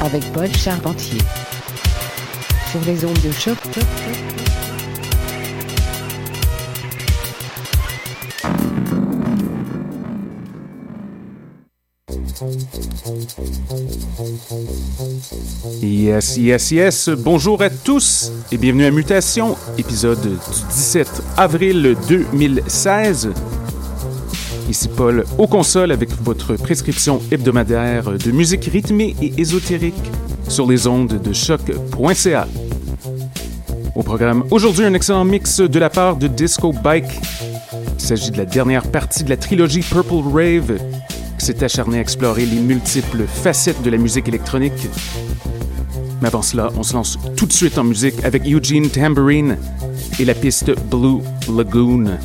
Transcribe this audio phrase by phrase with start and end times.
[0.00, 1.20] Avec Paul Charpentier
[2.70, 3.56] sur les ondes de choc.
[15.82, 17.08] Yes, yes, yes.
[17.10, 20.36] Bonjour à tous et bienvenue à Mutation, épisode du
[20.70, 23.30] 17 avril 2016.
[24.68, 29.94] Ici Paul au console avec votre prescription hebdomadaire de musique rythmée et ésotérique
[30.48, 32.48] sur les ondes de choc.ca.
[33.94, 37.20] Au programme aujourd'hui, un excellent mix de la part de Disco Bike.
[37.98, 40.78] Il s'agit de la dernière partie de la trilogie Purple Rave
[41.38, 44.88] qui s'est acharnée à explorer les multiples facettes de la musique électronique.
[46.22, 49.58] Mais avant cela, on se lance tout de suite en musique avec Eugene Tambourine
[50.18, 51.20] et la piste Blue
[51.54, 52.18] Lagoon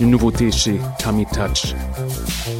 [0.00, 1.74] une nouveauté chez Tommy Touch.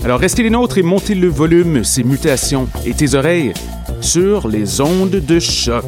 [0.04, 3.52] Alors restez les nôtres et montez le volume, ces mutations et tes oreilles
[4.00, 5.84] sur les ondes de choc.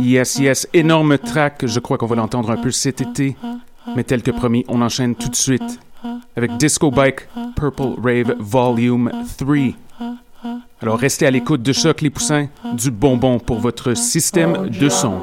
[0.00, 0.42] Yes, hein?
[0.42, 0.68] yes.
[0.72, 1.18] Énorme hein?
[1.18, 2.18] track, je crois qu'on va hein?
[2.18, 3.36] l'entendre un peu cet été.
[3.96, 5.80] Mais tel que promis, on enchaîne tout de suite
[6.36, 9.56] avec Disco Bike Purple Rave Volume 3.
[10.82, 14.88] Alors restez à l'écoute de Choc les Poussins, du bonbon pour votre système oh, de
[14.88, 15.22] son.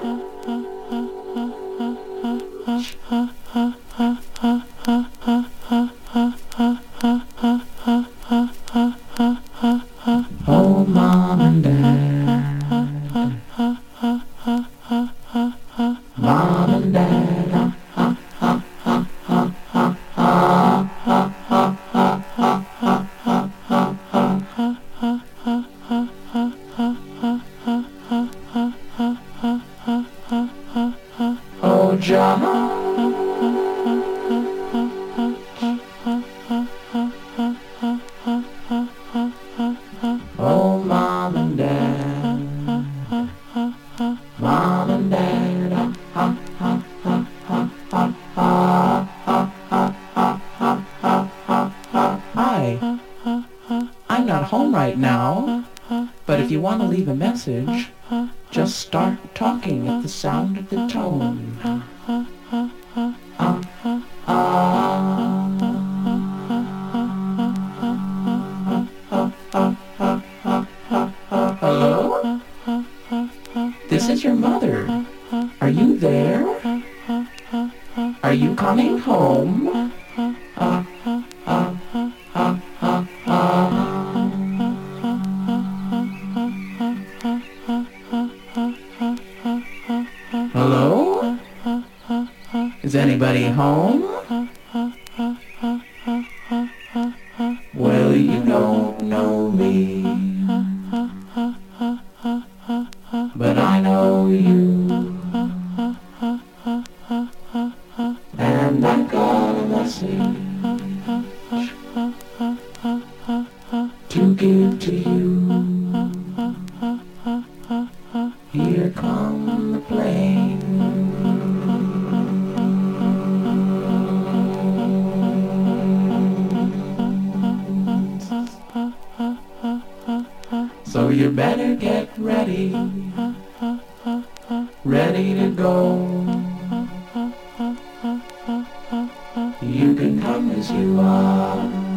[138.91, 141.90] You can come as you are,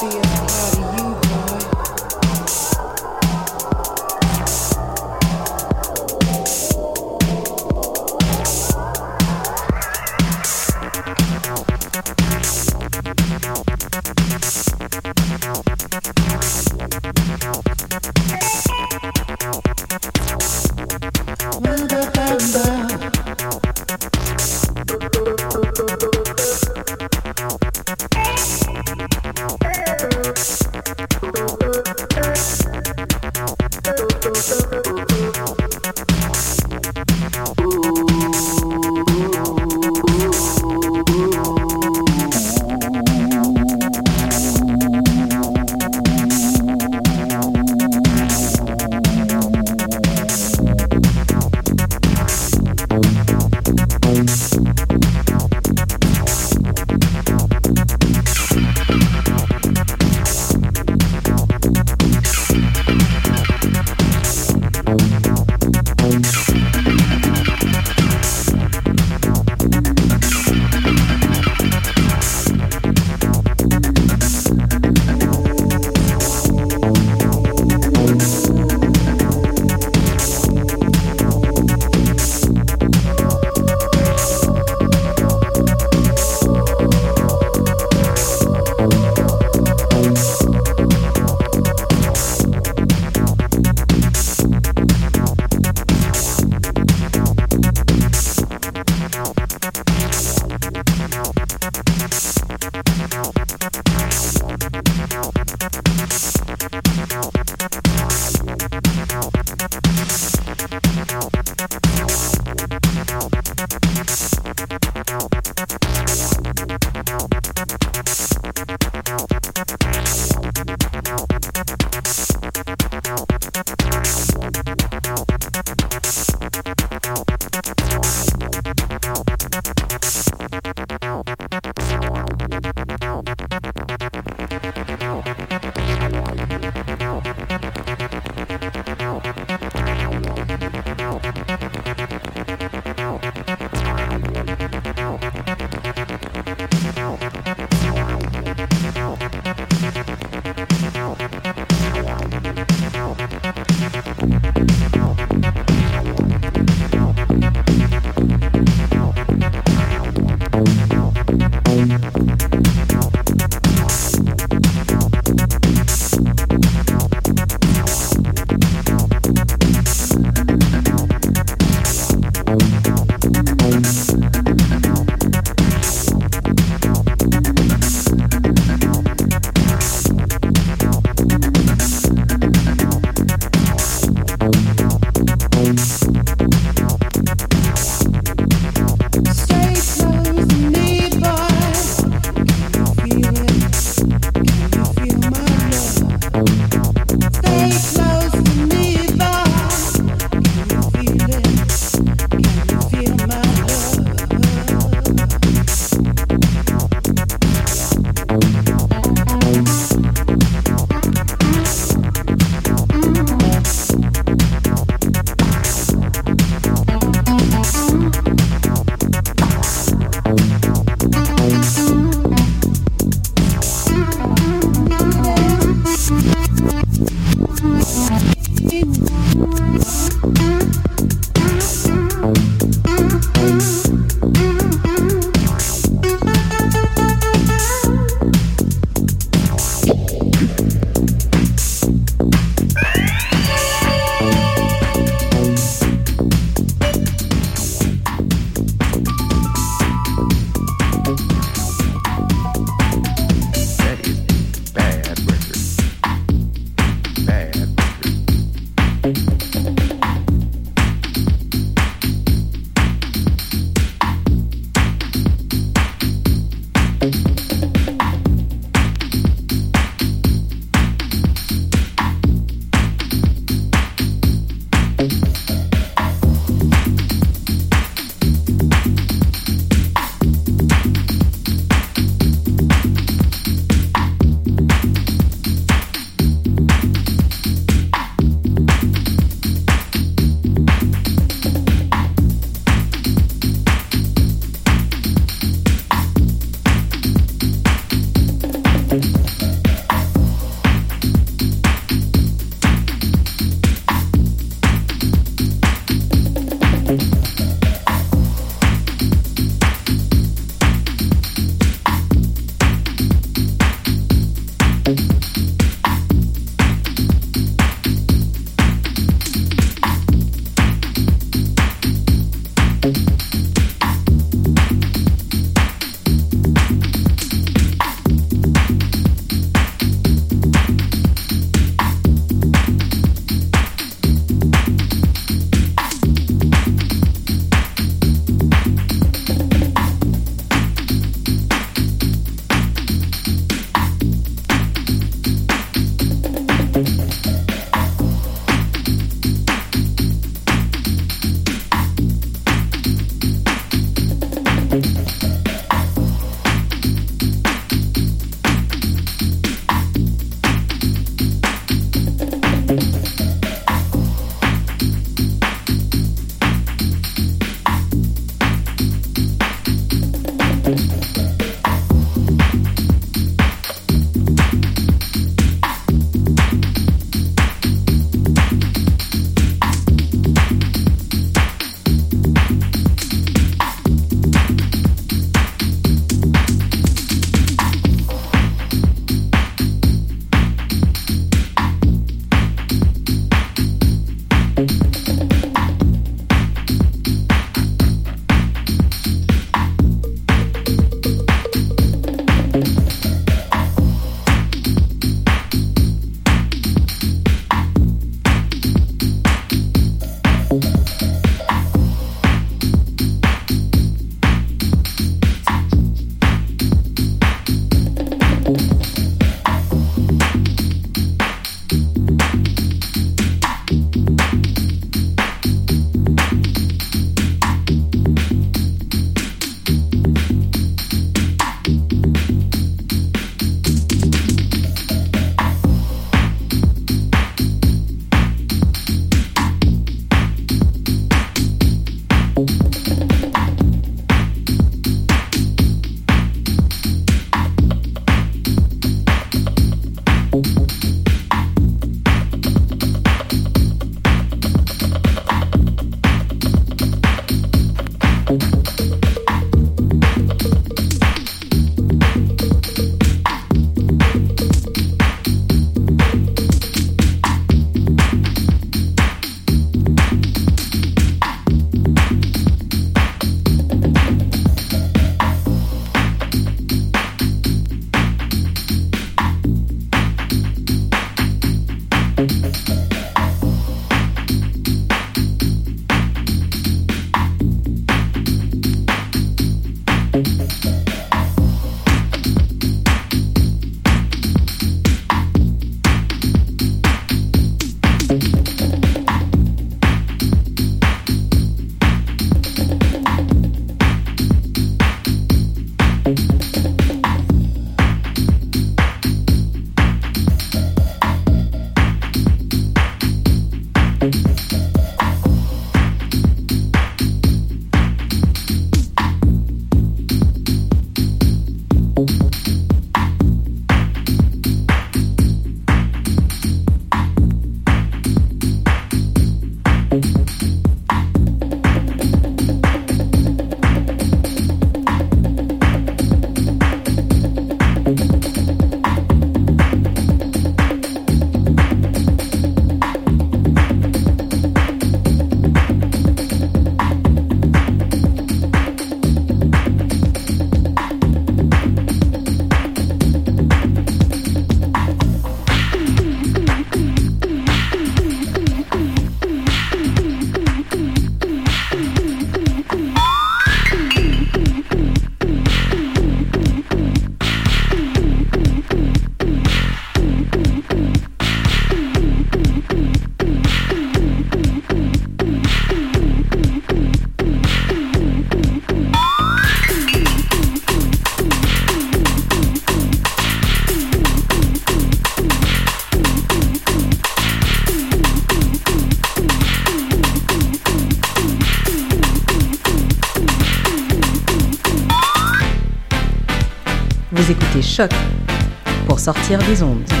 [598.87, 600.00] Pour sortir des ondes.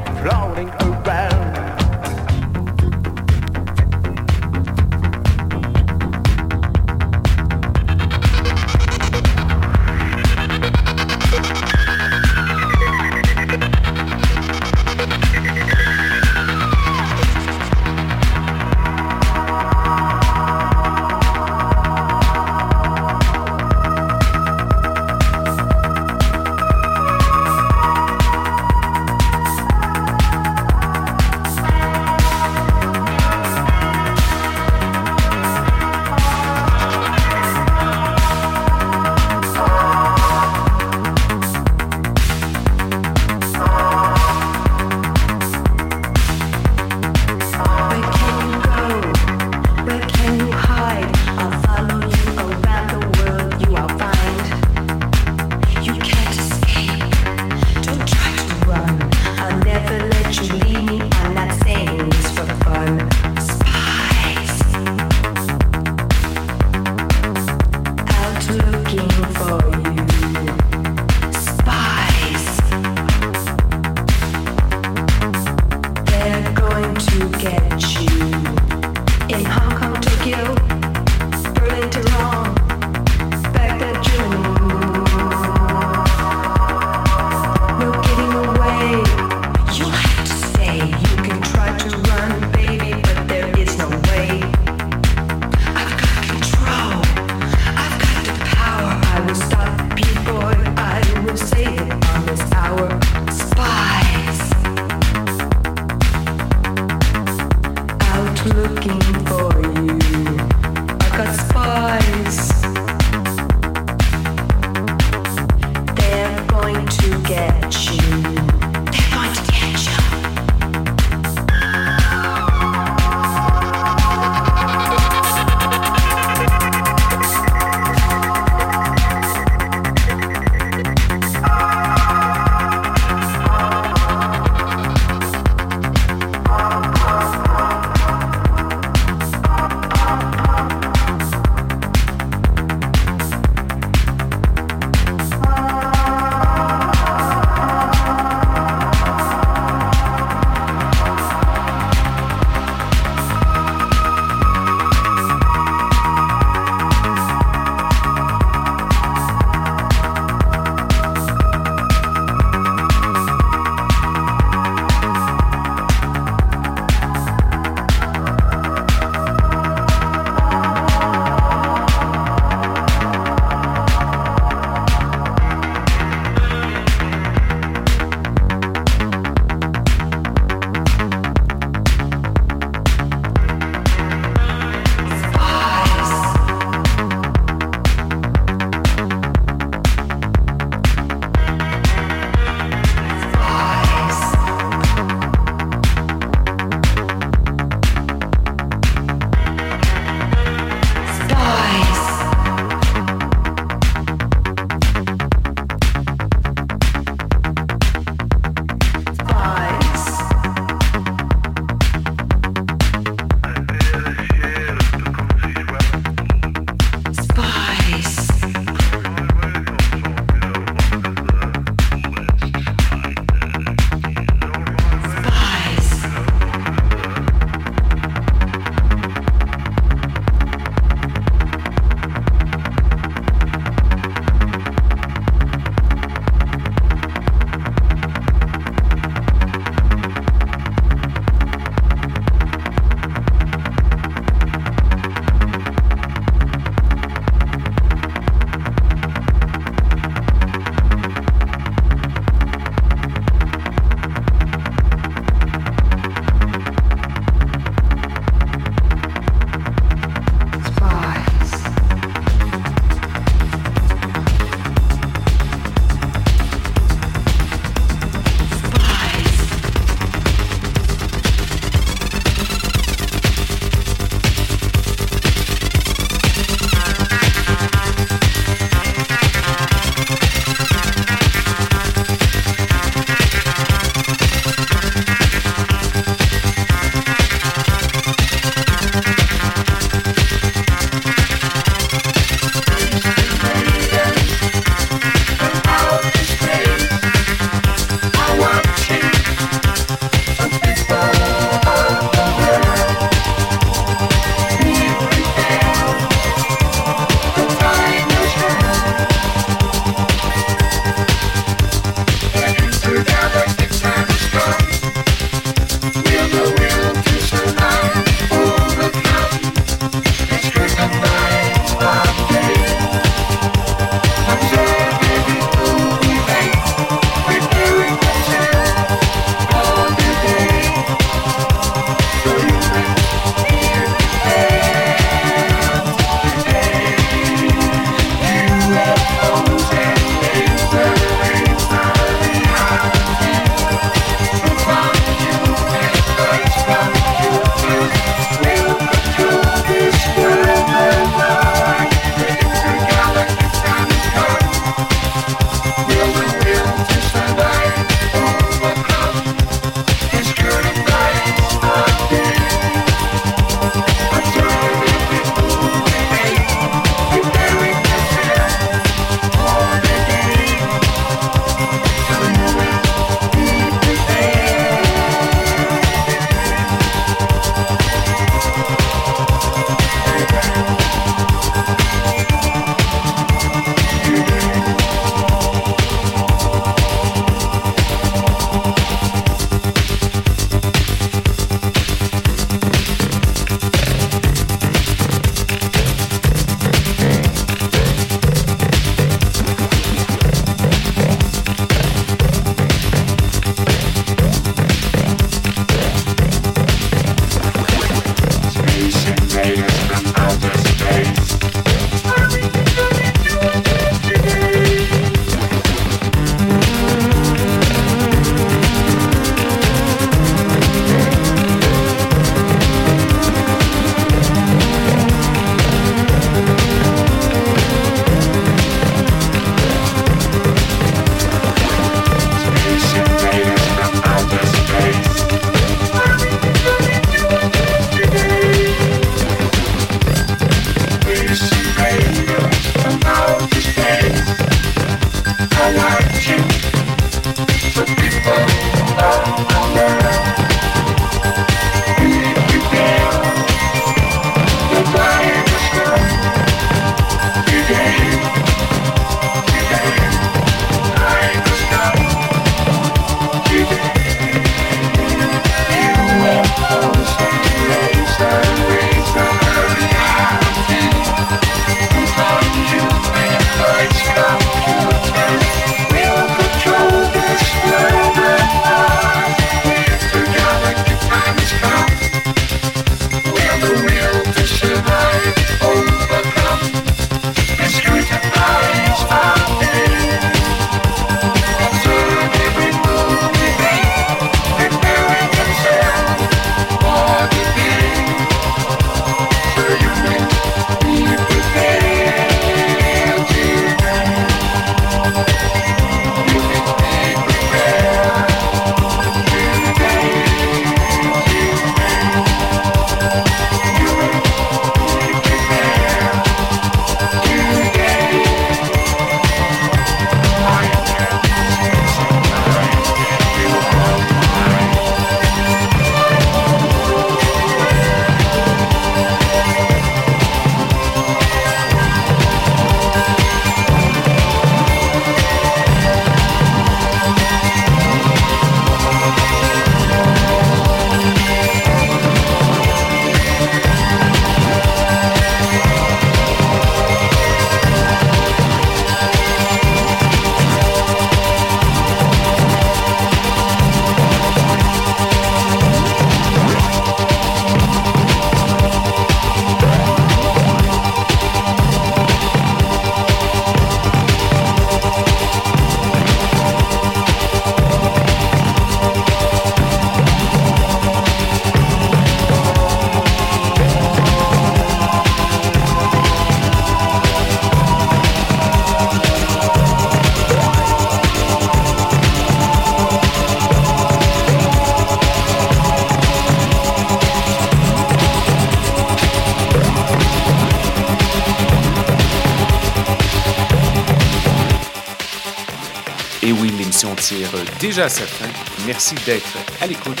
[597.66, 598.28] déjà à cette fin.
[598.64, 600.00] Merci d'être à l'écoute.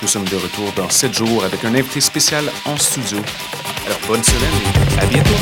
[0.00, 3.18] Nous sommes de retour dans 7 jours avec un invité spécial en studio.
[3.84, 4.50] Alors bonne semaine
[4.96, 5.34] et à bientôt.